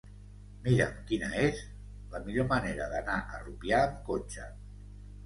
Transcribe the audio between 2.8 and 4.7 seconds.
d'anar a Rupià amb cotxe.